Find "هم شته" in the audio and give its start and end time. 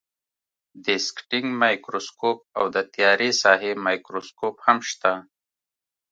4.65-5.13